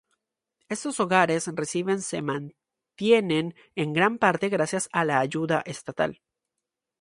[0.67, 6.23] Estos hogares reciben se mantienen en gran parte gracias a la ayuda estatal.